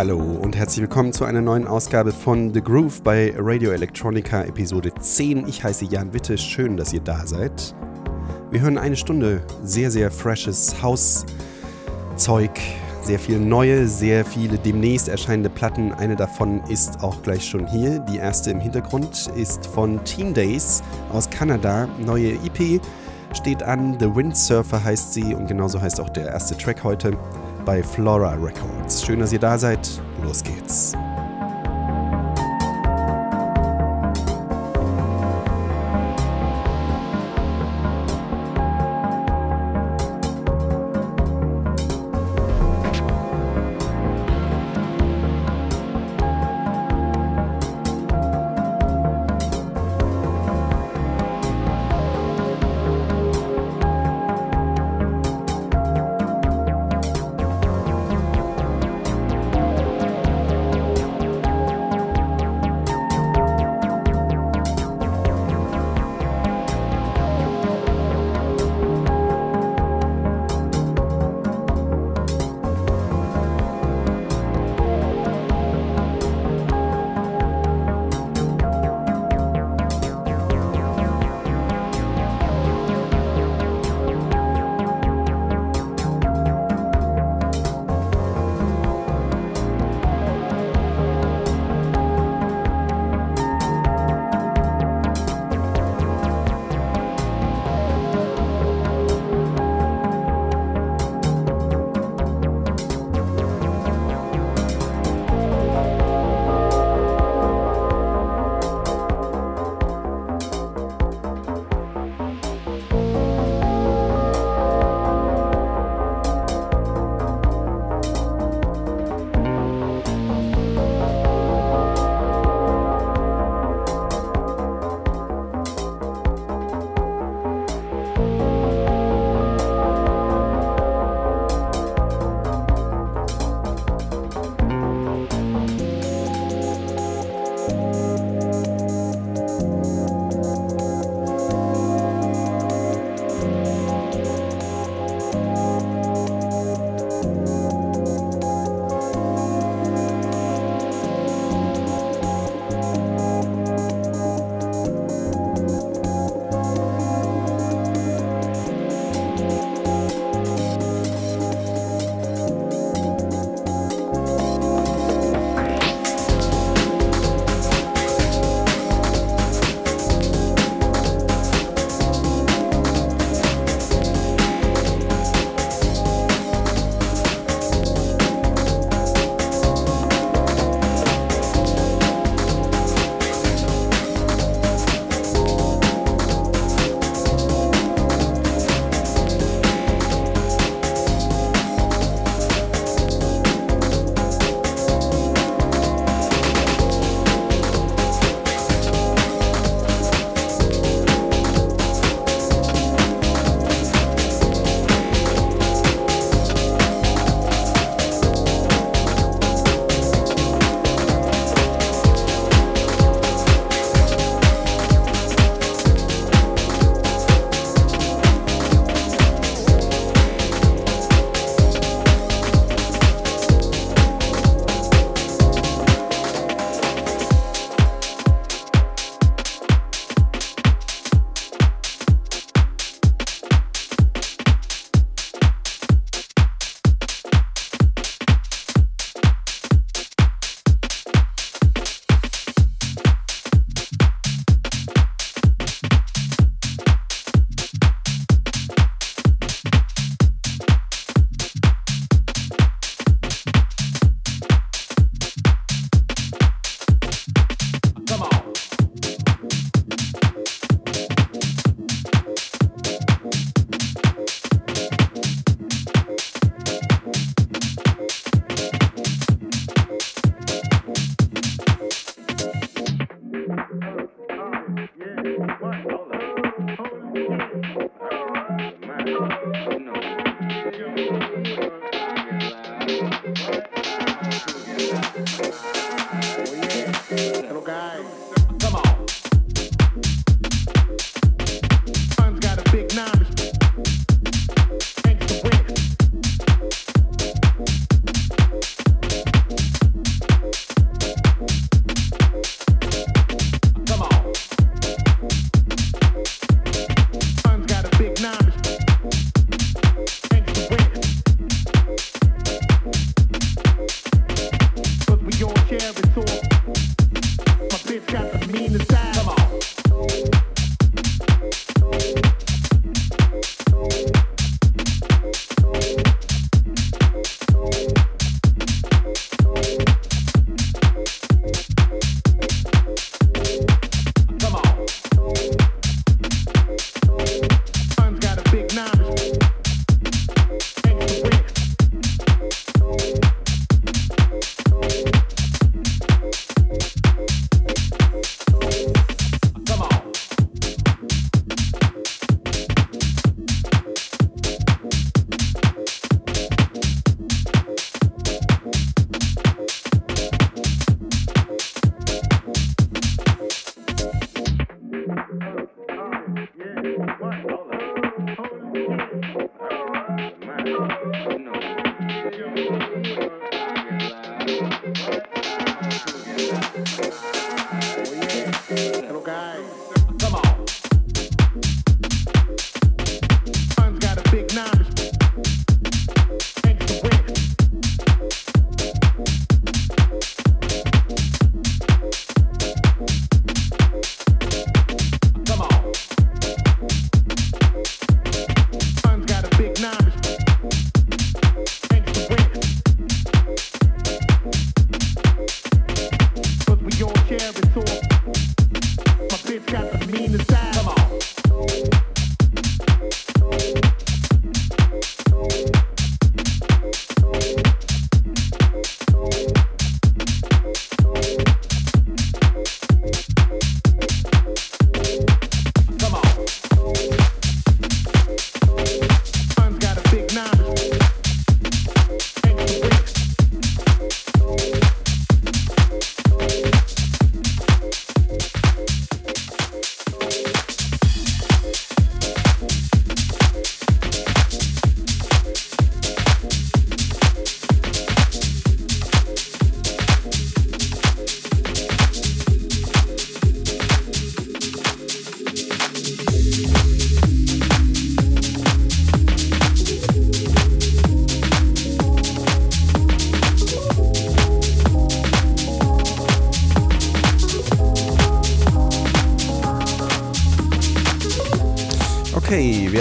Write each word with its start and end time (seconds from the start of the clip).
Hallo 0.00 0.16
und 0.16 0.56
herzlich 0.56 0.80
willkommen 0.80 1.12
zu 1.12 1.26
einer 1.26 1.42
neuen 1.42 1.66
Ausgabe 1.66 2.10
von 2.10 2.54
The 2.54 2.62
Groove 2.62 3.02
bei 3.02 3.34
Radio 3.36 3.72
Electronica 3.72 4.44
Episode 4.44 4.94
10. 4.98 5.46
Ich 5.46 5.62
heiße 5.62 5.84
Jan 5.84 6.14
Witte, 6.14 6.38
schön, 6.38 6.78
dass 6.78 6.94
ihr 6.94 7.00
da 7.00 7.26
seid. 7.26 7.74
Wir 8.50 8.62
hören 8.62 8.78
eine 8.78 8.96
Stunde 8.96 9.42
sehr, 9.62 9.90
sehr 9.90 10.10
freshes 10.10 10.82
Hauszeug, 10.82 12.58
sehr 13.02 13.18
viel 13.18 13.38
neue, 13.38 13.86
sehr 13.86 14.24
viele 14.24 14.56
demnächst 14.56 15.10
erscheinende 15.10 15.50
Platten. 15.50 15.92
Eine 15.92 16.16
davon 16.16 16.62
ist 16.70 17.02
auch 17.02 17.20
gleich 17.20 17.44
schon 17.44 17.66
hier. 17.66 17.98
Die 17.98 18.16
erste 18.16 18.52
im 18.52 18.60
Hintergrund 18.60 19.30
ist 19.36 19.66
von 19.66 20.02
Teen 20.04 20.32
Days 20.32 20.82
aus 21.12 21.28
Kanada. 21.28 21.86
Neue 21.98 22.36
EP 22.36 22.80
steht 23.34 23.62
an. 23.62 23.98
The 24.00 24.14
Windsurfer 24.14 24.82
heißt 24.82 25.12
sie 25.12 25.34
und 25.34 25.46
genauso 25.46 25.78
heißt 25.78 26.00
auch 26.00 26.08
der 26.08 26.28
erste 26.28 26.56
Track 26.56 26.84
heute 26.84 27.18
bei 27.70 27.84
Flora 27.84 28.32
Records. 28.32 29.06
Schön, 29.06 29.20
dass 29.20 29.32
ihr 29.32 29.38
da 29.38 29.56
seid. 29.56 29.88
Los 30.24 30.42
geht's. 30.42 30.92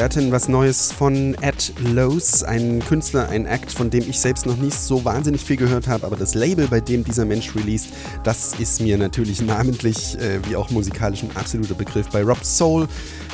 Hatten 0.10 0.32
was 0.32 0.48
Neues 0.48 0.92
von 0.92 1.36
Ed 1.40 1.72
Lowe's, 1.94 2.42
ein 2.42 2.80
Künstler, 2.80 3.30
ein 3.30 3.46
Act, 3.46 3.72
von 3.72 3.92
dem 3.92 4.10
ich 4.10 4.20
selbst 4.20 4.48
noch 4.48 4.58
nicht 4.58 4.74
so 4.74 5.06
wahnsinnig 5.06 5.44
viel 5.44 5.56
gehört 5.56 5.88
habe, 5.88 6.04
aber 6.04 6.16
das 6.16 6.34
Label, 6.34 6.68
bei 6.68 6.80
dem 6.80 7.04
dieser 7.04 7.26
Mensch 7.26 7.56
released, 7.56 7.90
das 8.24 8.56
ist 8.58 8.82
mir 8.82 8.98
natürlich 8.98 9.40
namentlich, 9.40 10.18
äh, 10.18 10.40
wie 10.48 10.56
auch 10.56 10.72
musikalisch 10.72 11.22
ein 11.22 11.30
absoluter 11.36 11.76
Begriff. 11.76 12.10
Bei 12.10 12.24
Rob 12.24 12.44
Soul 12.44 12.88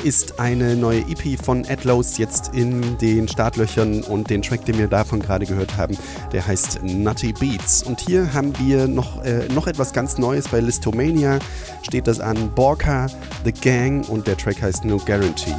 ist 0.04 0.38
eine 0.38 0.76
neue 0.76 1.00
EP 1.08 1.42
von 1.42 1.64
Ed 1.64 1.84
Lowe's 1.84 2.18
jetzt 2.18 2.50
in 2.52 2.98
den 2.98 3.26
Startlöchern 3.26 4.02
und 4.02 4.28
den 4.28 4.42
Track, 4.42 4.66
den 4.66 4.76
wir 4.76 4.88
davon 4.88 5.20
gerade 5.20 5.46
gehört 5.46 5.78
haben, 5.78 5.96
der 6.32 6.46
heißt 6.46 6.80
Nutty 6.82 7.32
Beats. 7.32 7.84
Und 7.84 8.00
hier 8.00 8.34
haben 8.34 8.52
wir 8.58 8.86
noch, 8.86 9.24
äh, 9.24 9.48
noch 9.48 9.66
etwas 9.66 9.94
ganz 9.94 10.18
Neues 10.18 10.46
bei 10.48 10.60
Listomania, 10.60 11.38
steht 11.80 12.06
das 12.06 12.20
an 12.20 12.50
Borka, 12.54 13.06
The 13.46 13.52
Gang 13.52 14.06
und 14.10 14.26
der 14.26 14.36
Track 14.36 14.60
heißt 14.60 14.84
No 14.84 14.98
Guarantee. 14.98 15.54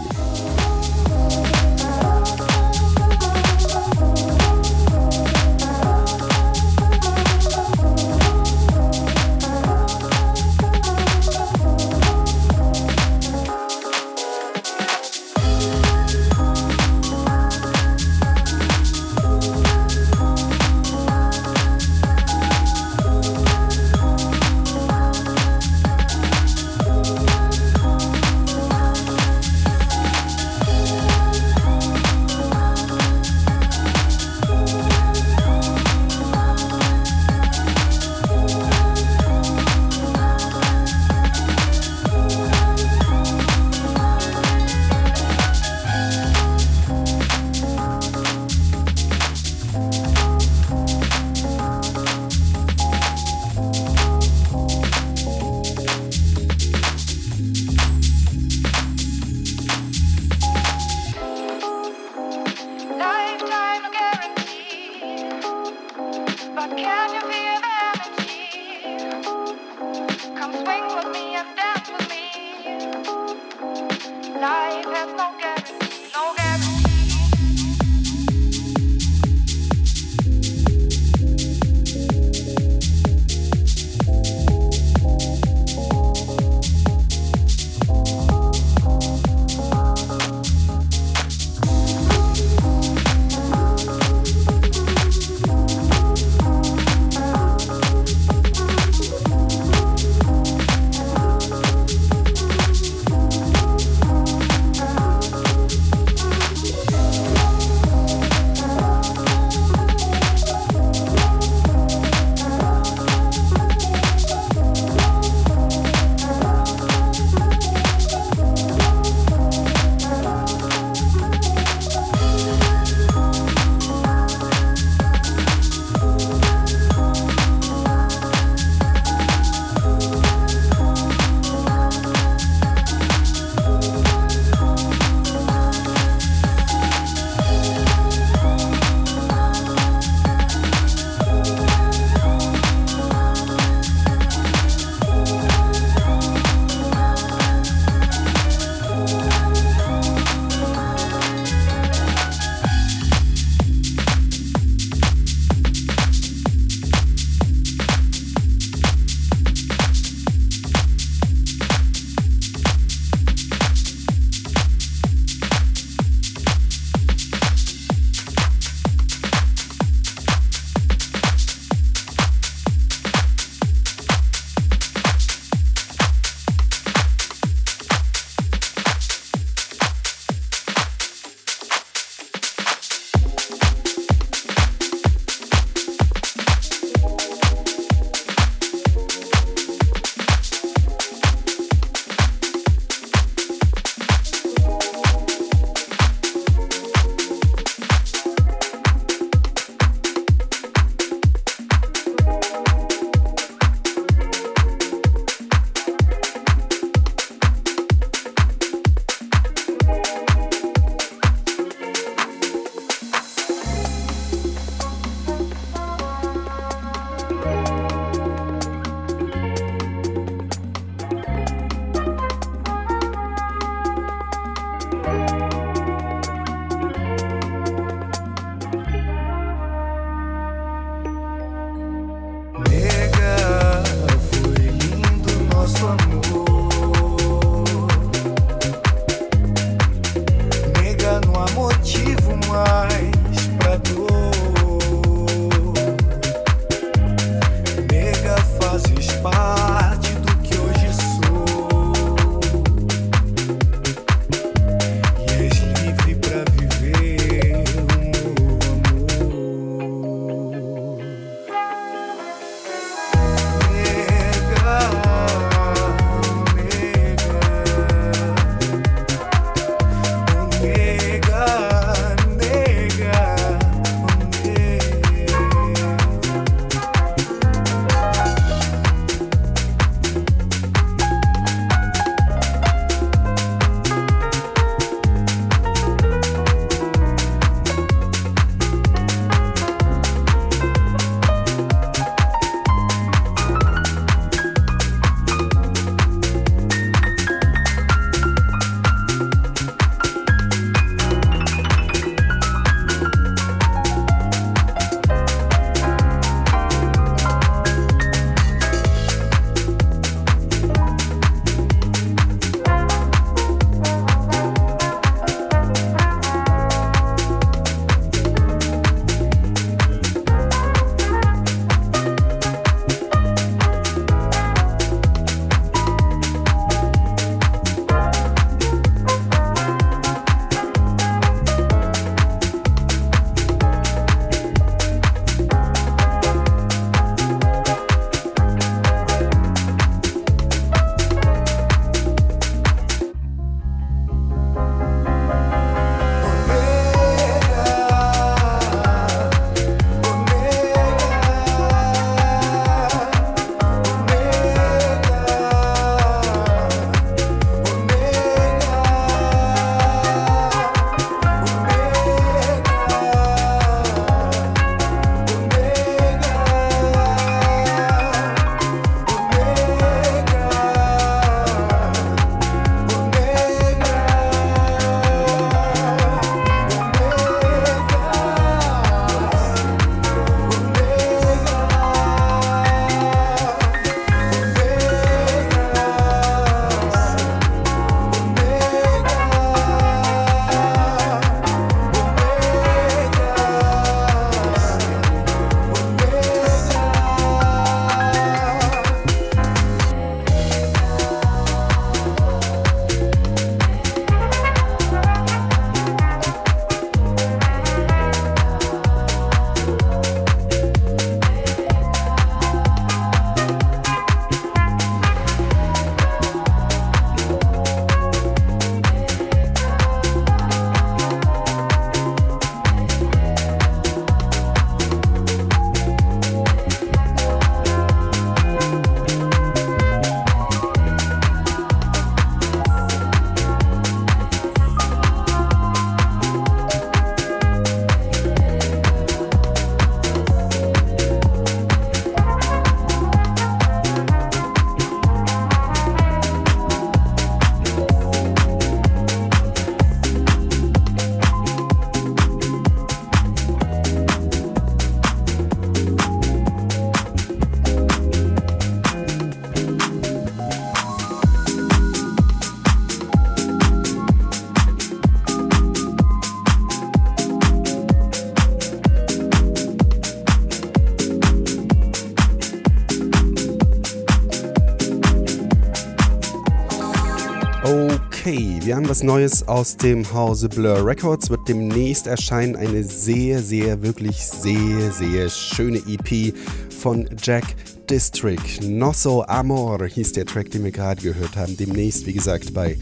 Haben 478.78 478.90
was 478.90 479.02
Neues 479.02 479.48
aus 479.48 479.76
dem 479.76 480.14
Hause 480.14 480.50
Blur 480.50 480.86
Records. 480.86 481.32
Wird 481.32 481.48
demnächst 481.48 482.06
erscheinen 482.06 482.56
eine 482.56 482.84
sehr, 482.84 483.42
sehr, 483.42 483.82
wirklich 483.82 484.24
sehr, 484.24 484.92
sehr 484.92 485.30
schöne 485.30 485.82
EP 485.88 486.32
von 486.80 487.10
Jack 487.20 487.44
District. 487.90 488.62
Nosso 488.62 489.24
Amor 489.24 489.84
hieß 489.84 490.12
der 490.12 490.28
Track, 490.28 490.52
den 490.52 490.64
wir 490.64 490.72
gerade 490.72 491.02
gehört 491.02 491.36
haben. 491.36 491.58
Demnächst, 491.58 492.06
wie 492.06 492.14
gesagt, 492.14 492.54
bei 492.54 492.78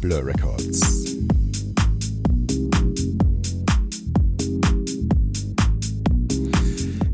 Blur 0.00 0.24
Records. 0.24 0.89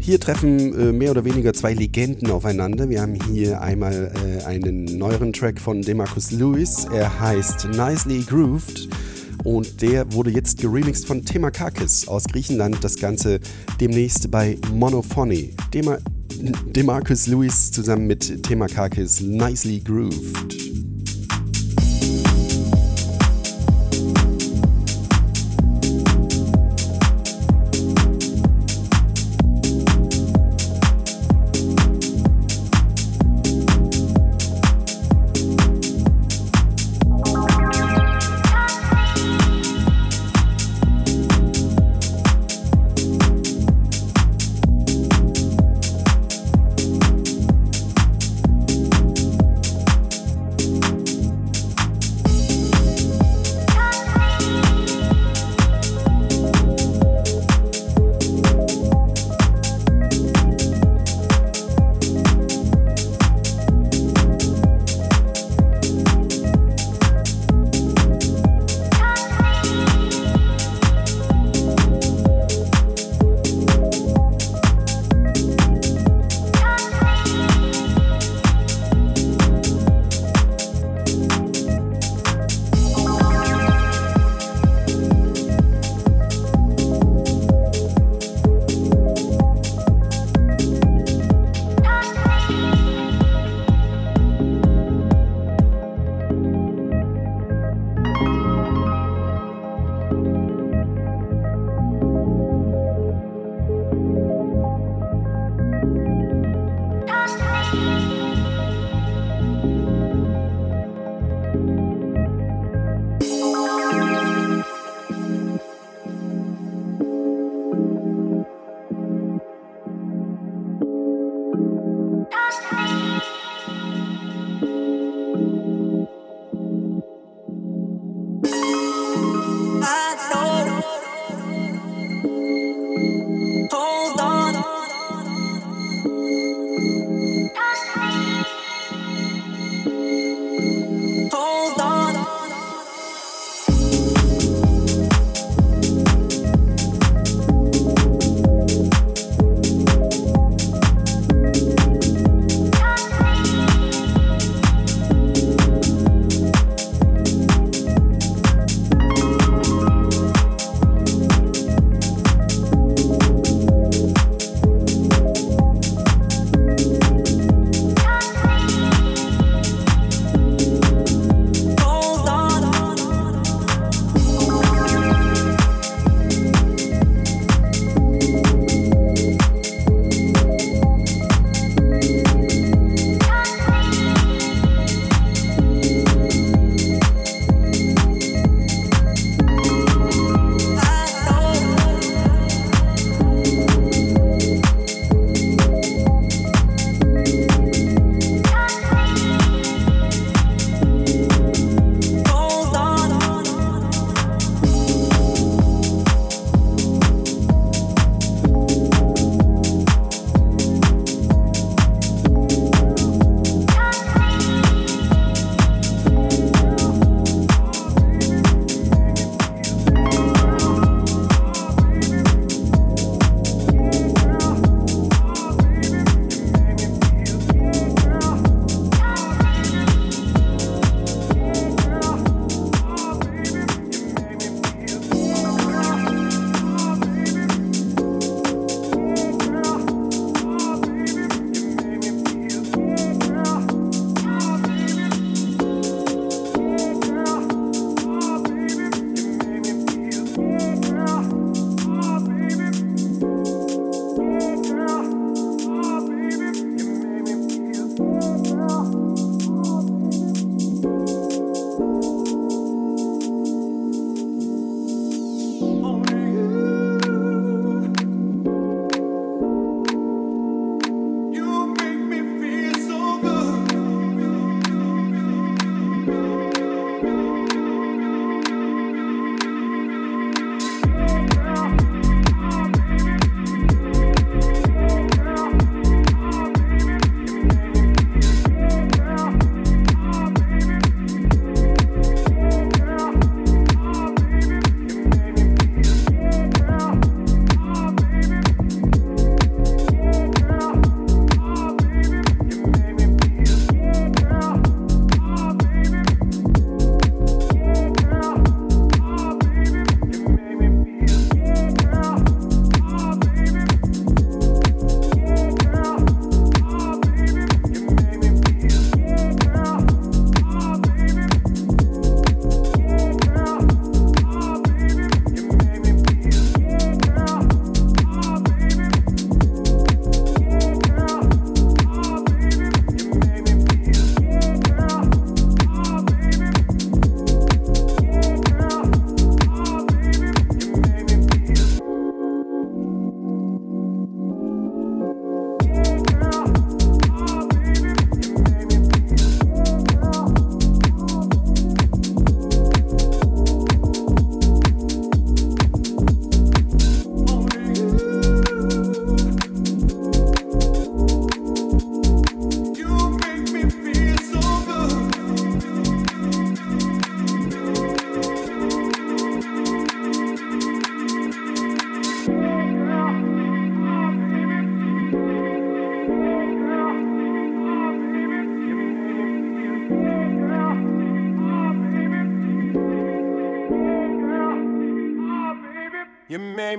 Hier 0.06 0.20
treffen 0.20 0.72
äh, 0.78 0.92
mehr 0.92 1.10
oder 1.10 1.25
weniger 1.25 1.52
zwei 1.52 1.75
Legenden 1.75 2.30
aufeinander. 2.30 2.88
Wir 2.88 3.02
haben 3.02 3.18
hier 3.32 3.60
einmal 3.60 4.12
äh, 4.25 4.44
einen 4.44 4.84
neueren 4.84 5.32
Track 5.32 5.60
von 5.60 5.82
Demarcus 5.82 6.30
Lewis. 6.30 6.86
Er 6.95 7.19
heißt 7.19 7.71
Nicely 7.71 8.21
Grooved 8.21 8.88
und 9.42 9.82
der 9.82 10.12
wurde 10.12 10.30
jetzt 10.30 10.60
geremixed 10.60 11.08
von 11.08 11.25
Temakakis 11.25 12.06
aus 12.06 12.23
Griechenland. 12.23 12.84
Das 12.84 12.99
Ganze 13.00 13.40
demnächst 13.80 14.30
bei 14.30 14.58
Monophony. 14.73 15.56
Dema 15.75 15.99
Demarcus 16.66 17.26
Lewis 17.26 17.73
zusammen 17.73 18.06
mit 18.06 18.45
Temakakis 18.45 19.21
Nicely 19.23 19.80
Grooved. 19.80 20.75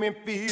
Me 0.08 0.14
feel 0.14 0.47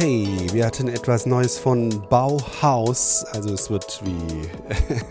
wir 0.00 0.64
hatten 0.64 0.86
etwas 0.86 1.26
Neues 1.26 1.58
von 1.58 1.88
Bauhaus. 2.08 3.24
Also 3.32 3.52
es 3.52 3.68
wird 3.68 4.00
wie 4.04 4.48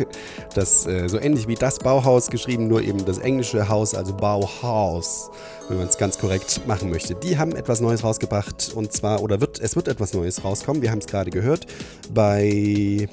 das, 0.56 0.86
äh, 0.86 1.10
so 1.10 1.20
ähnlich 1.20 1.48
wie 1.48 1.56
das 1.56 1.80
Bauhaus 1.80 2.30
geschrieben, 2.30 2.70
nur 2.70 2.82
eben 2.82 3.04
das 3.04 3.18
englische 3.18 3.68
Haus, 3.68 3.94
also 3.94 4.14
Bauhaus, 4.14 5.30
wenn 5.68 5.78
man 5.78 5.88
es 5.88 5.98
ganz 5.98 6.18
korrekt 6.18 6.66
machen 6.68 6.90
möchte. 6.90 7.16
Die 7.16 7.38
haben 7.38 7.54
etwas 7.54 7.82
Neues 7.82 8.04
rausgebracht 8.04 8.72
und 8.76 8.94
zwar, 8.94 9.22
oder 9.22 9.42
wird, 9.42 9.60
es 9.60 9.76
wird 9.76 9.90
etwas 9.90 10.14
Neues 10.14 10.44
rauskommen, 10.46 10.82
wir 10.82 10.90
haben 10.90 11.00
es 11.00 11.08
gerade 11.08 11.32
gehört, 11.32 11.66
bei 12.14 13.10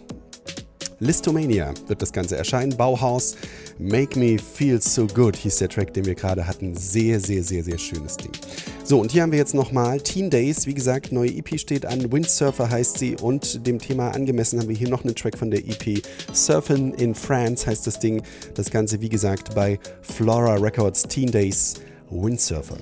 Listomania 1.00 1.74
wird 1.88 2.00
das 2.00 2.12
Ganze 2.12 2.36
erscheinen. 2.36 2.76
Bauhaus, 2.76 3.34
Make 3.78 4.16
Me 4.16 4.38
Feel 4.38 4.80
So 4.80 5.08
Good 5.08 5.36
hieß 5.36 5.56
der 5.56 5.68
Track, 5.68 5.92
den 5.92 6.04
wir 6.04 6.14
gerade 6.14 6.46
hatten. 6.46 6.76
Sehr, 6.76 7.18
sehr, 7.18 7.42
sehr, 7.42 7.64
sehr 7.64 7.78
schönes 7.78 8.16
Ding. 8.16 8.30
So, 8.86 9.00
und 9.00 9.12
hier 9.12 9.22
haben 9.22 9.32
wir 9.32 9.38
jetzt 9.38 9.54
nochmal 9.54 9.98
Teen 10.02 10.28
Days. 10.28 10.66
Wie 10.66 10.74
gesagt, 10.74 11.10
neue 11.10 11.30
EP 11.30 11.58
steht 11.58 11.86
an. 11.86 12.12
Windsurfer 12.12 12.68
heißt 12.68 12.98
sie. 12.98 13.16
Und 13.16 13.66
dem 13.66 13.78
Thema 13.78 14.10
angemessen 14.10 14.60
haben 14.60 14.68
wir 14.68 14.76
hier 14.76 14.90
noch 14.90 15.04
einen 15.04 15.14
Track 15.14 15.38
von 15.38 15.50
der 15.50 15.60
EP. 15.60 16.02
Surfing 16.34 16.92
in 16.92 17.14
France 17.14 17.66
heißt 17.66 17.86
das 17.86 17.98
Ding. 17.98 18.22
Das 18.54 18.70
Ganze, 18.70 19.00
wie 19.00 19.08
gesagt, 19.08 19.54
bei 19.54 19.78
Flora 20.02 20.56
Records 20.56 21.04
Teen 21.04 21.30
Days 21.30 21.76
Windsurfer. 22.10 22.76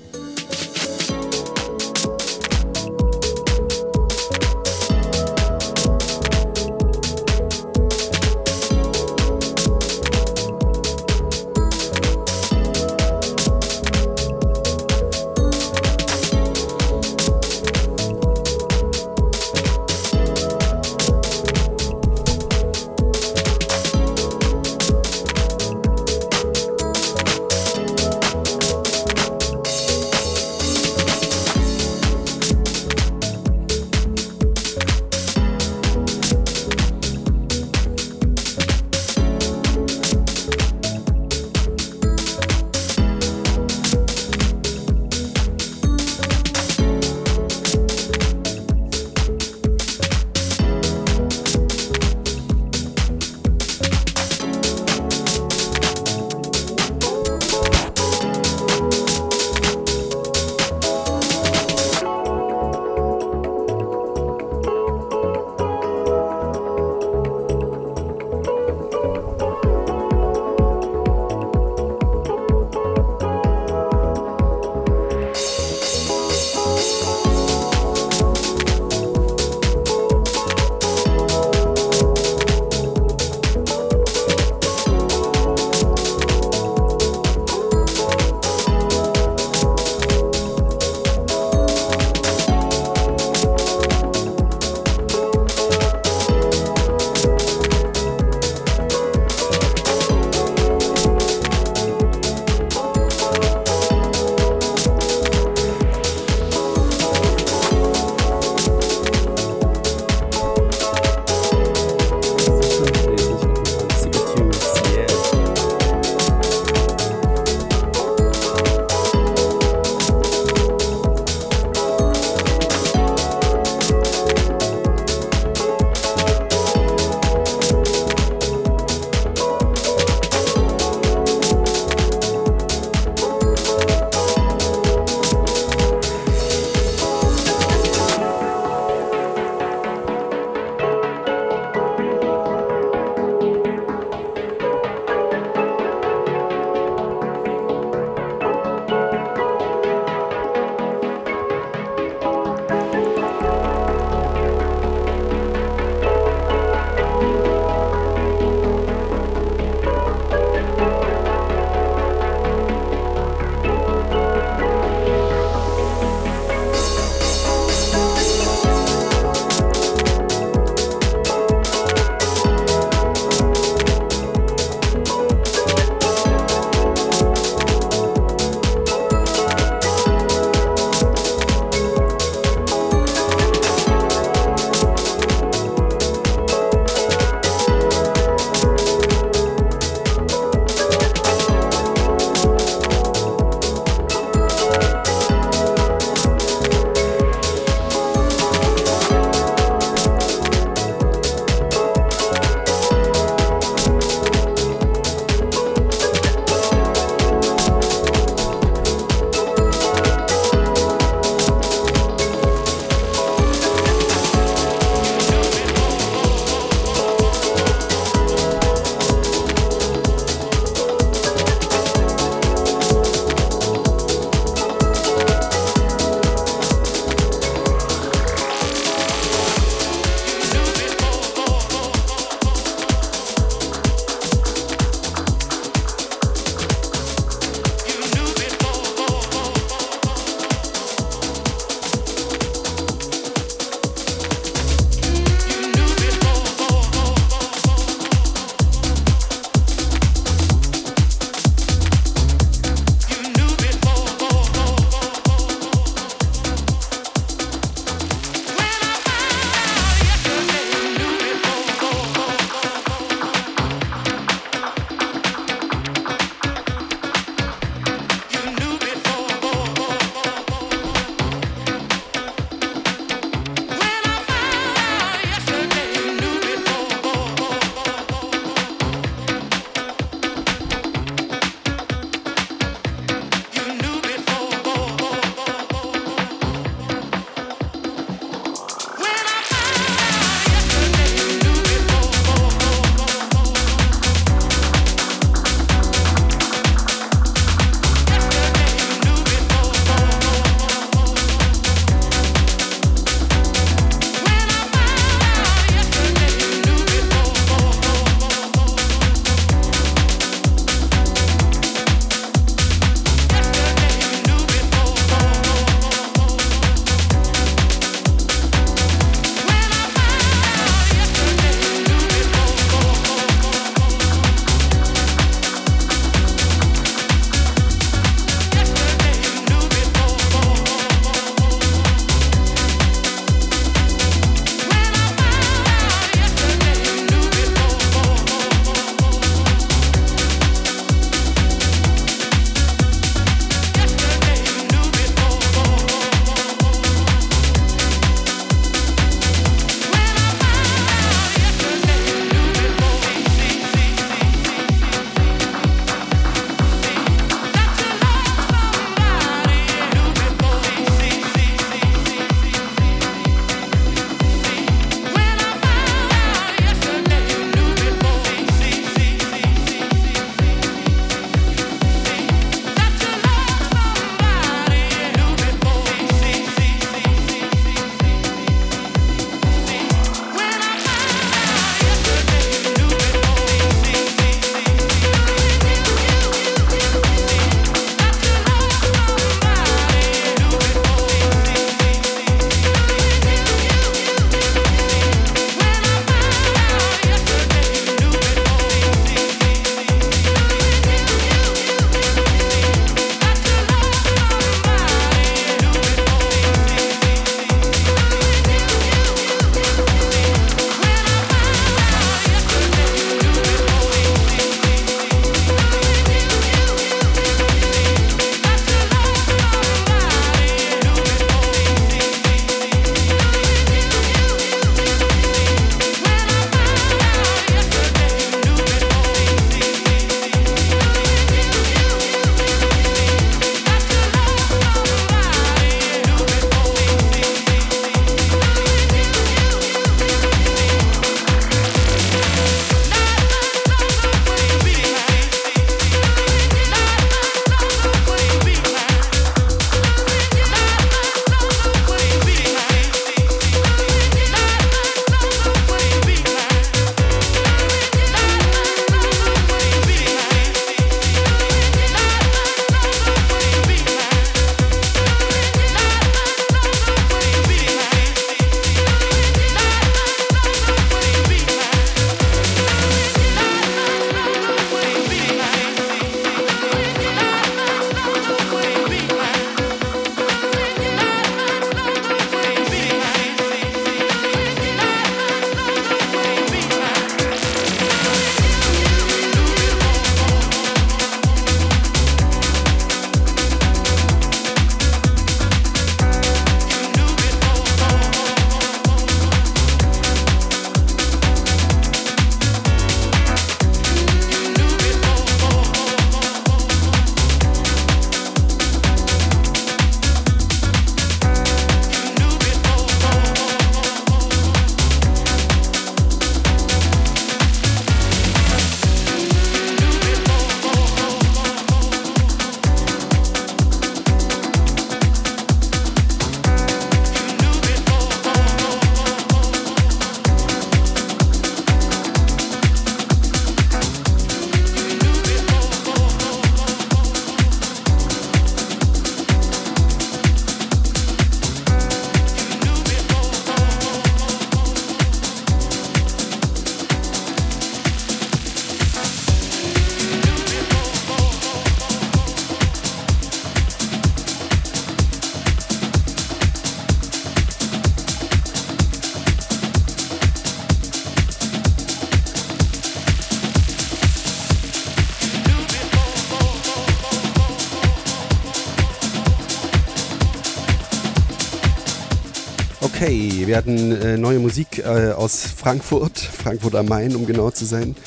Okay, 573.03 573.45
wir 573.45 573.57
hatten 573.57 573.91
äh, 574.01 574.15
neue 574.15 574.39
Musik 574.39 574.79
äh, 574.79 575.11
aus 575.11 575.45
Frankfurt, 575.45 576.17
Frankfurt 576.41 576.73
am 576.73 576.85
Main, 576.85 577.13
um 577.17 577.25
genau 577.25 577.51
zu 577.51 577.65
sein. 577.65 577.97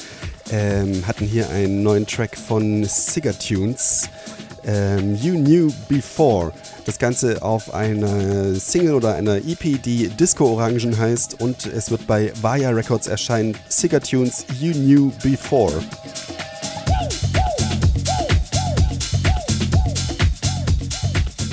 Ähm, 0.51 1.07
hatten 1.07 1.27
hier 1.27 1.51
einen 1.51 1.83
neuen 1.83 2.07
Track 2.07 2.35
von 2.35 2.83
Cigartunes, 2.83 4.09
ähm, 4.65 5.15
You 5.17 5.35
Knew 5.35 5.71
Before. 5.87 6.51
Das 6.87 6.99
Ganze 6.99 7.43
auf 7.43 7.75
einer 7.75 8.55
Single 8.55 8.95
oder 8.95 9.17
einer 9.17 9.37
EP, 9.37 9.83
die 9.83 10.09
Disco 10.09 10.47
Orangen 10.47 10.97
heißt 10.97 11.43
und 11.43 11.67
es 11.67 11.91
wird 11.91 12.07
bei 12.07 12.33
Vaya 12.41 12.71
Records 12.71 13.07
erscheinen. 13.07 13.55
Cigartunes 13.69 14.47
You 14.59 14.73
Knew 14.73 15.13
Before. 15.23 15.75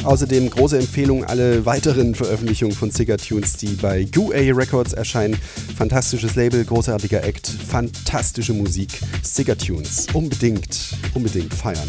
Außerdem 0.04 0.50
große 0.50 0.78
Empfehlung 0.80 1.24
alle 1.24 1.66
weiteren 1.66 2.14
Veröffentlichungen 2.14 2.76
von 2.76 2.92
Cigartunes, 2.92 3.56
die 3.56 3.68
bei 3.68 4.04
GUA 4.04 4.54
Records 4.54 4.92
erscheinen. 4.92 5.38
Fantastisches 5.78 6.36
Label, 6.36 6.66
großartiger 6.66 7.24
Act, 7.24 7.48
fantastische 7.48 8.54
Musik. 8.54 9.00
Cigartunes. 9.24 10.08
Unbedingt, 10.12 10.98
unbedingt 11.14 11.54
feiern. 11.54 11.88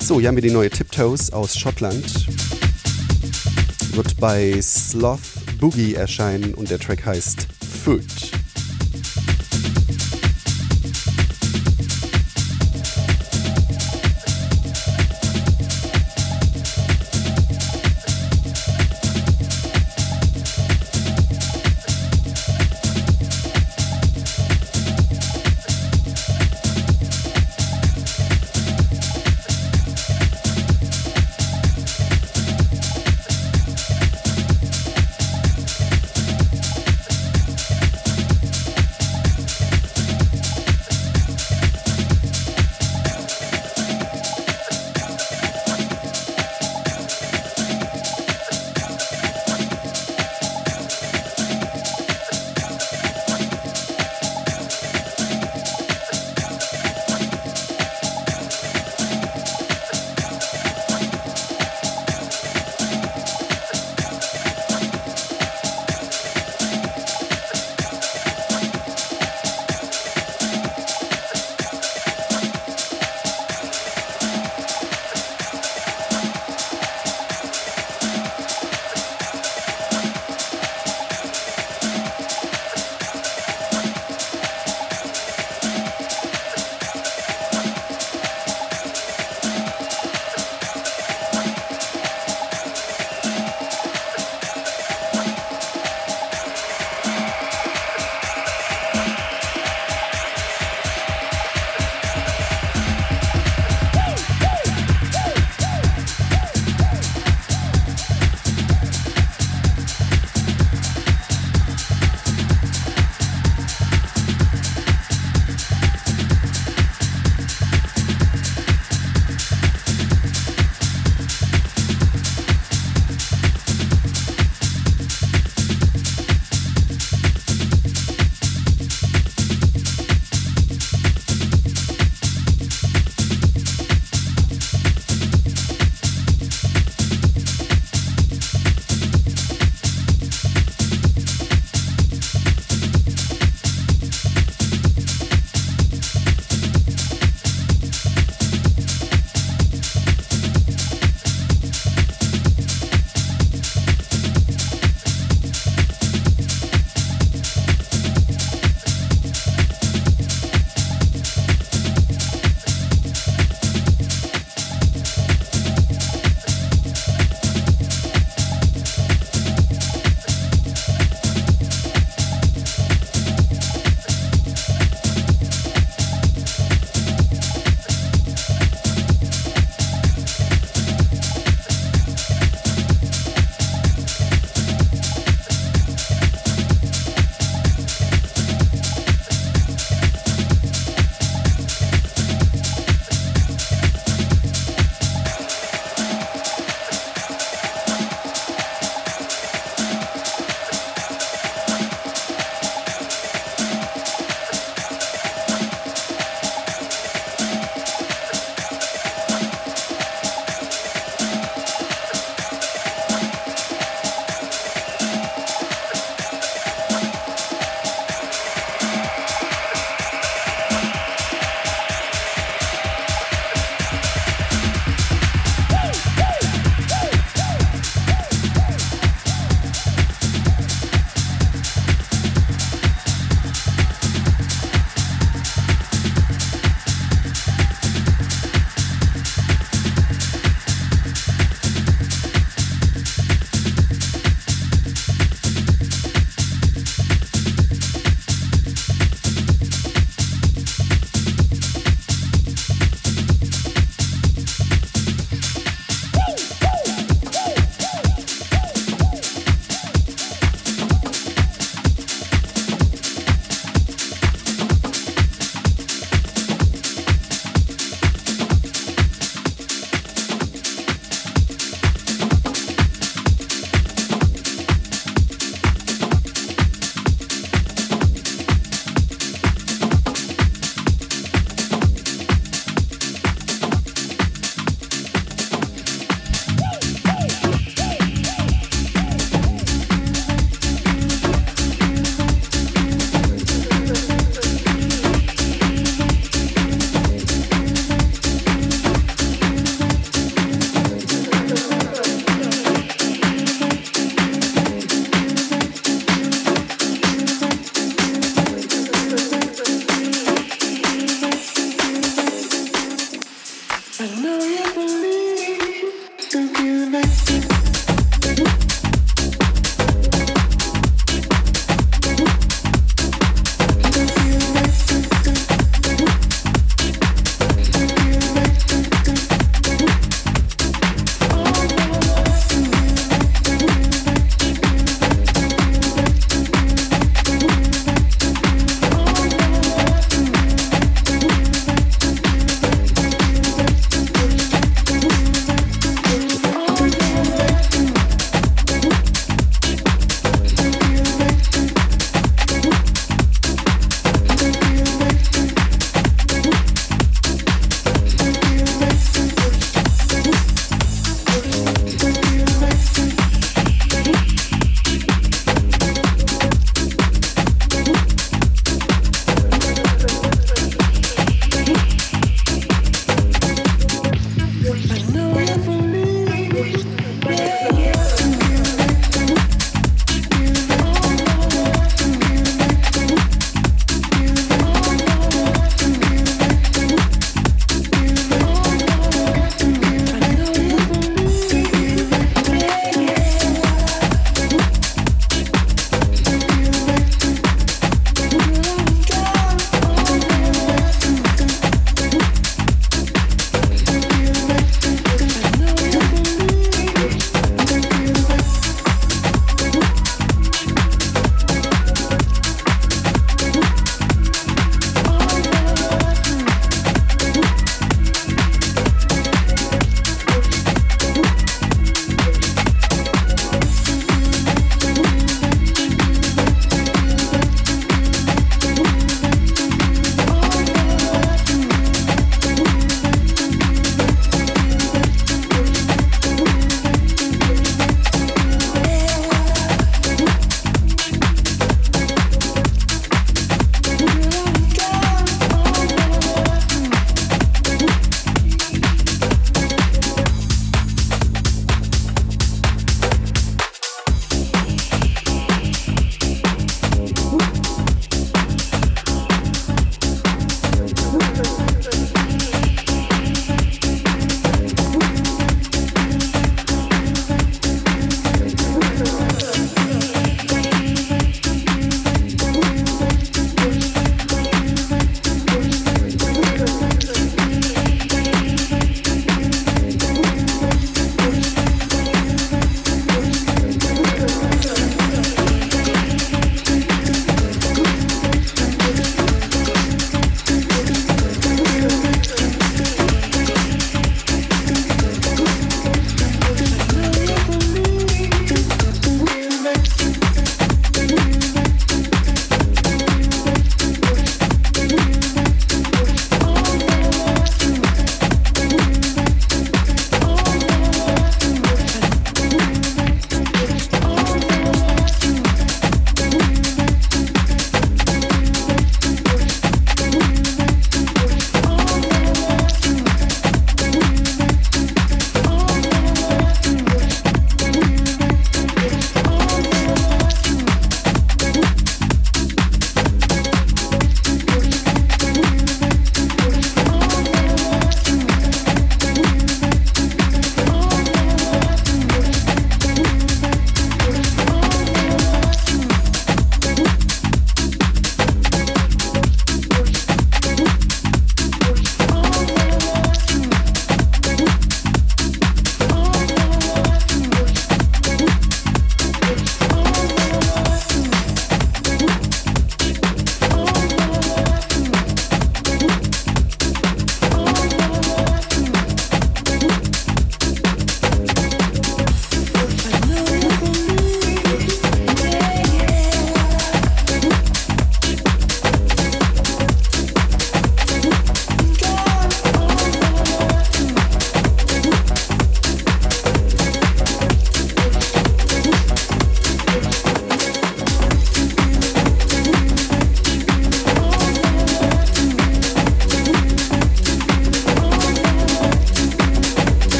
So, 0.00 0.20
hier 0.20 0.28
haben 0.28 0.36
wir 0.36 0.42
die 0.42 0.52
neue 0.52 0.70
Tiptoes 0.70 1.32
aus 1.32 1.58
Schottland. 1.58 2.28
Wird 3.92 4.16
bei 4.20 4.60
Sloth 4.62 5.18
Boogie 5.58 5.94
erscheinen 5.94 6.54
und 6.54 6.70
der 6.70 6.78
Track 6.78 7.04
heißt 7.04 7.48
Food. 7.82 8.04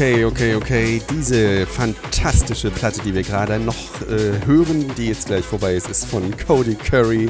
Okay, 0.00 0.24
okay, 0.24 0.54
okay. 0.54 1.02
Diese 1.10 1.66
fantastische 1.66 2.70
Platte, 2.70 3.02
die 3.02 3.12
wir 3.14 3.22
gerade 3.22 3.58
noch 3.58 4.00
äh, 4.08 4.46
hören, 4.46 4.90
die 4.96 5.08
jetzt 5.08 5.26
gleich 5.26 5.44
vorbei 5.44 5.74
ist, 5.74 5.90
ist 5.90 6.06
von 6.06 6.34
Cody 6.38 6.74
Curry. 6.74 7.28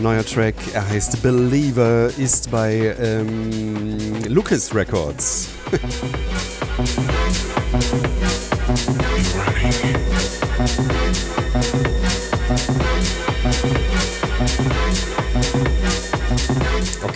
Neuer 0.00 0.22
Track, 0.22 0.54
er 0.74 0.86
heißt 0.86 1.22
Believer, 1.22 2.10
ist 2.18 2.50
bei 2.50 2.94
ähm, 3.00 4.22
Lucas 4.28 4.74
Records. 4.74 5.48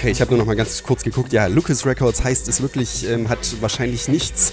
Okay, 0.05 0.11
ich 0.11 0.21
habe 0.21 0.33
nur 0.33 0.41
noch 0.41 0.47
mal 0.47 0.55
ganz 0.55 0.83
kurz 0.83 1.03
geguckt. 1.03 1.33
Ja, 1.33 1.47
Lucas 1.47 1.87
Records 1.87 2.23
heißt 2.23 2.47
es 2.49 2.61
wirklich, 2.61 3.09
ähm, 3.09 3.31
hat 3.31 3.39
wahrscheinlich 3.63 4.07
nichts, 4.07 4.44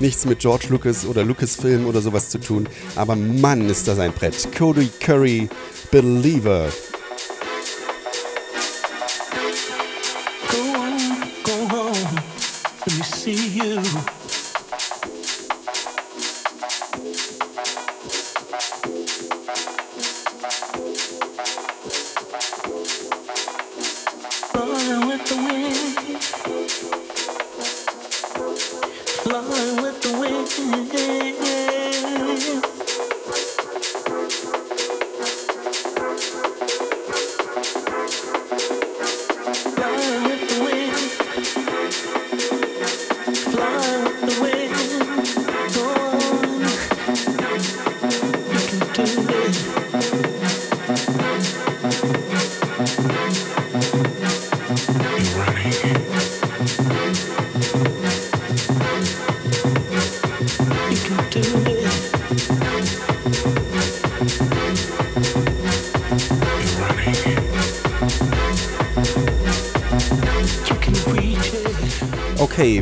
nichts 0.00 0.24
mit 0.24 0.40
George 0.40 0.66
Lucas 0.70 1.06
oder 1.06 1.24
Lucasfilm 1.24 1.86
oder 1.86 2.00
sowas 2.00 2.28
zu 2.28 2.38
tun. 2.38 2.68
Aber 2.96 3.16
Mann, 3.16 3.68
ist 3.68 3.88
das 3.88 3.98
ein 3.98 4.12
Brett. 4.12 4.48
Cody 4.56 4.88
Curry, 5.00 5.48
Believer. 5.90 6.68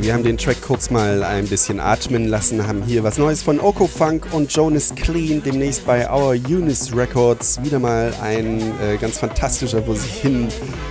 Wir 0.07 0.15
haben 0.15 0.23
den 0.23 0.39
Track 0.39 0.63
kurz 0.63 0.91
mal 0.91 1.25
ein 1.25 1.49
bisschen 1.49 1.81
atmen 1.81 2.29
lassen, 2.29 2.65
haben 2.65 2.81
hier 2.85 3.03
was 3.03 3.19
Neues 3.19 3.43
von 3.43 3.59
Oko 3.59 3.89
Funk 3.89 4.29
und 4.31 4.53
Jonas 4.53 4.95
Clean, 4.95 5.43
demnächst 5.43 5.85
bei 5.85 6.09
Our 6.09 6.37
Eunice 6.49 6.95
Records. 6.95 7.61
Wieder 7.65 7.81
mal 7.81 8.15
ein 8.23 8.61
äh, 8.81 8.99
ganz 9.01 9.19
fantastischer, 9.19 9.85
wo 9.85 9.95
sich 9.95 10.13
hin 10.13 10.47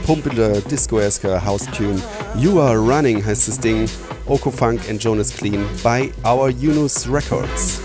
pumpender, 0.06 0.60
disco-esker 0.60 1.46
House-Tune. 1.46 2.02
You 2.38 2.60
Are 2.60 2.78
Running 2.78 3.26
heißt 3.26 3.48
das 3.48 3.58
Ding. 3.58 3.86
Oko 4.26 4.52
Funk 4.52 4.82
and 4.90 5.02
Jonas 5.02 5.34
Clean 5.34 5.64
bei 5.82 6.12
Our 6.26 6.48
Eunice 6.48 7.08
Records. 7.10 7.80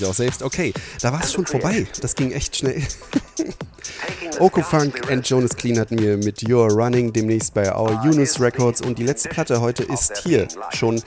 Mich 0.00 0.08
auch 0.08 0.14
selbst. 0.14 0.42
Okay, 0.42 0.72
da 1.00 1.12
war 1.12 1.22
es 1.22 1.32
schon 1.32 1.46
vorbei. 1.46 1.86
Das 2.00 2.14
ging 2.14 2.32
echt 2.32 2.56
schnell. 2.56 2.82
Oko 4.38 4.62
Funk 4.62 5.10
and 5.10 5.28
Jonas 5.28 5.56
Clean 5.56 5.78
hatten 5.78 5.98
wir 5.98 6.16
mit 6.16 6.40
You're 6.40 6.70
Running 6.70 7.12
demnächst 7.12 7.54
bei 7.54 7.74
Our 7.74 8.02
Eunice 8.04 8.40
Records 8.40 8.80
und 8.80 8.98
die 8.98 9.04
letzte 9.04 9.28
Platte 9.28 9.60
heute 9.60 9.82
ist 9.82 10.22
hier 10.24 10.48
schon 10.72 11.02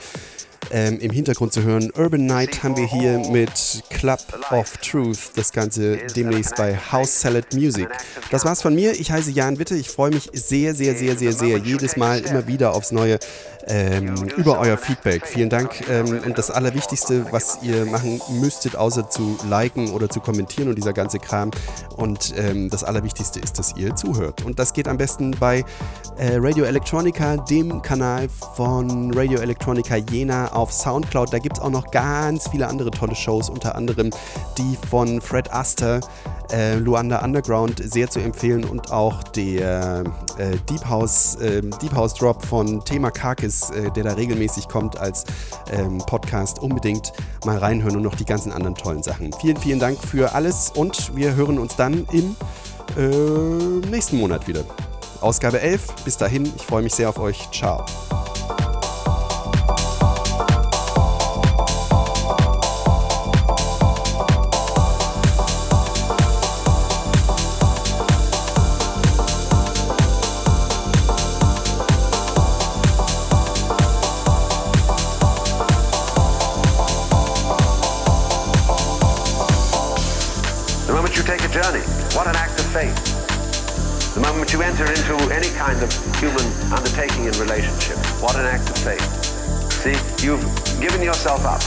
ähm, 0.70 0.98
im 1.00 1.10
Hintergrund 1.10 1.52
zu 1.52 1.62
hören. 1.62 1.90
Urban 1.96 2.26
Night 2.26 2.62
haben 2.62 2.76
wir 2.76 2.86
hier 2.86 3.18
mit 3.30 3.82
Club 3.90 4.20
of 4.50 4.76
Truth, 4.78 5.32
das 5.36 5.52
Ganze 5.52 5.96
demnächst 6.16 6.56
bei 6.56 6.76
House 6.76 7.20
Salad 7.20 7.52
Music. 7.54 7.88
Das 8.34 8.44
war's 8.44 8.62
von 8.62 8.74
mir. 8.74 8.98
Ich 8.98 9.12
heiße 9.12 9.30
Jan 9.30 9.60
Witte. 9.60 9.76
Ich 9.76 9.88
freue 9.88 10.10
mich 10.10 10.28
sehr, 10.32 10.74
sehr, 10.74 10.96
sehr, 10.96 11.16
sehr, 11.16 11.32
sehr 11.32 11.56
jedes 11.58 11.96
Mal 11.96 12.18
immer 12.18 12.48
wieder 12.48 12.74
aufs 12.74 12.90
Neue 12.90 13.20
ähm, 13.68 14.12
über 14.36 14.58
euer 14.58 14.76
Feedback. 14.76 15.24
Vielen 15.24 15.50
Dank. 15.50 15.88
Ähm, 15.88 16.20
und 16.26 16.36
das 16.36 16.50
Allerwichtigste, 16.50 17.26
was 17.30 17.60
ihr 17.62 17.86
machen 17.86 18.20
müsstet, 18.40 18.74
außer 18.74 19.08
zu 19.08 19.38
liken 19.48 19.92
oder 19.92 20.08
zu 20.08 20.18
kommentieren 20.18 20.68
und 20.68 20.74
dieser 20.74 20.92
ganze 20.92 21.20
Kram. 21.20 21.52
Und 21.96 22.34
ähm, 22.36 22.70
das 22.70 22.82
Allerwichtigste 22.82 23.38
ist, 23.38 23.56
dass 23.60 23.76
ihr 23.76 23.94
zuhört. 23.94 24.44
Und 24.44 24.58
das 24.58 24.72
geht 24.72 24.88
am 24.88 24.96
besten 24.96 25.30
bei 25.38 25.64
äh, 26.18 26.34
Radio 26.34 26.64
Electronica, 26.64 27.36
dem 27.36 27.82
Kanal 27.82 28.28
von 28.56 29.14
Radio 29.14 29.38
Electronica 29.38 29.94
Jena 29.94 30.52
auf 30.52 30.72
Soundcloud. 30.72 31.32
Da 31.32 31.38
gibt 31.38 31.58
es 31.58 31.62
auch 31.62 31.70
noch 31.70 31.92
ganz 31.92 32.48
viele 32.48 32.66
andere 32.66 32.90
tolle 32.90 33.14
Shows, 33.14 33.48
unter 33.48 33.76
anderem 33.76 34.10
die 34.58 34.76
von 34.90 35.20
Fred 35.20 35.52
Aster 35.52 36.00
äh, 36.52 36.76
Luanda 36.76 37.24
Underground 37.24 37.80
sehr 37.84 38.10
zu 38.10 38.20
empfehlen 38.24 38.64
und 38.64 38.90
auch 38.90 39.22
der 39.22 40.04
äh, 40.38 40.56
Deep, 40.68 40.88
House, 40.88 41.36
äh, 41.36 41.60
Deep 41.60 41.94
House 41.94 42.14
Drop 42.14 42.44
von 42.44 42.84
Thema 42.84 43.10
Karkis, 43.10 43.70
äh, 43.70 43.90
der 43.90 44.04
da 44.04 44.12
regelmäßig 44.14 44.68
kommt 44.68 44.98
als 44.98 45.24
ähm, 45.70 45.98
Podcast. 45.98 46.58
Unbedingt 46.58 47.12
mal 47.44 47.58
reinhören 47.58 47.96
und 47.96 48.02
noch 48.02 48.16
die 48.16 48.24
ganzen 48.24 48.52
anderen 48.52 48.74
tollen 48.74 49.02
Sachen. 49.02 49.32
Vielen, 49.40 49.56
vielen 49.56 49.78
Dank 49.78 49.98
für 49.98 50.34
alles 50.34 50.70
und 50.74 51.14
wir 51.16 51.34
hören 51.34 51.58
uns 51.58 51.76
dann 51.76 52.06
im 52.12 52.36
äh, 52.96 53.88
nächsten 53.88 54.18
Monat 54.18 54.48
wieder. 54.48 54.64
Ausgabe 55.20 55.60
11. 55.60 55.86
Bis 56.04 56.16
dahin, 56.16 56.44
ich 56.56 56.62
freue 56.62 56.82
mich 56.82 56.94
sehr 56.94 57.08
auf 57.08 57.18
euch. 57.18 57.50
Ciao. 57.50 57.84
Faith. 82.74 84.14
The 84.14 84.20
moment 84.20 84.52
you 84.52 84.60
enter 84.60 84.82
into 84.90 85.14
any 85.30 85.46
kind 85.54 85.80
of 85.80 85.86
human 86.18 86.42
undertaking 86.74 87.22
in 87.22 87.34
relationship, 87.38 87.94
what 88.18 88.34
an 88.34 88.46
act 88.46 88.68
of 88.68 88.78
faith. 88.82 89.06
See, 89.70 89.94
you've 90.26 90.42
given 90.82 91.00
yourself 91.00 91.46
up. 91.46 91.62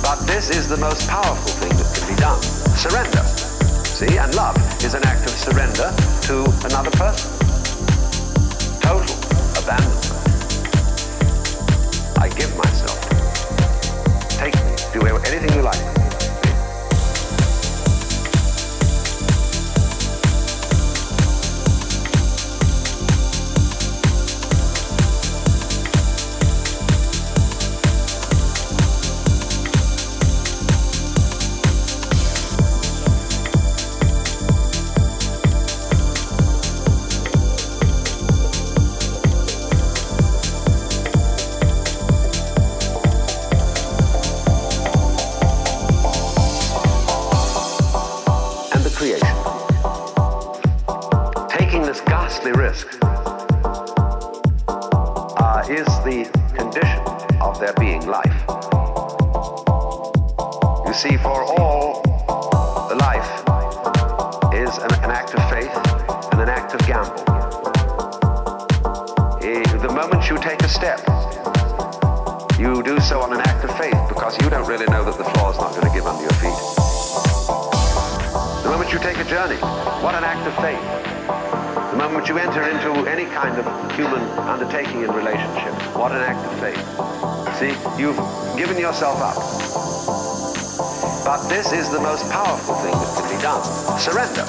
But 0.00 0.24
this 0.24 0.48
is 0.48 0.66
the 0.66 0.78
most 0.78 1.06
powerful 1.10 1.52
thing 1.60 1.76
that 1.76 1.88
can 1.92 2.08
be 2.08 2.16
done. 2.16 2.40
Surrender. 2.72 3.20
See, 3.84 4.16
and 4.16 4.34
love 4.34 4.56
is 4.82 4.94
an 4.94 5.04
act 5.04 5.28
of 5.28 5.36
surrender 5.36 5.92
to 6.32 6.48
another 6.64 6.90
person. 6.96 7.28
Total 8.80 9.12
abandonment. 9.60 10.08
I 12.16 12.32
give 12.32 12.56
myself. 12.56 12.96
Take 14.40 14.54
me. 14.56 14.72
Do 14.94 15.04
anything 15.04 15.52
you 15.52 15.60
like. 15.60 15.97
Surrender. 93.98 94.46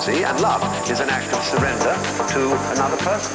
See, 0.00 0.24
and 0.24 0.40
love 0.40 0.60
is 0.90 0.98
an 0.98 1.08
act 1.08 1.32
of 1.32 1.44
surrender 1.44 1.94
to 2.32 2.52
another 2.72 2.96
person. 2.96 3.32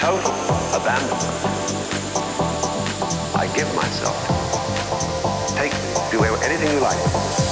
Total 0.00 0.32
abandonment. 0.74 1.22
I 3.36 3.48
give 3.54 3.72
myself. 3.76 4.18
Take 5.56 5.72
me. 5.72 5.94
Do 6.10 6.24
anything 6.24 6.72
you 6.72 6.80
like. 6.80 7.43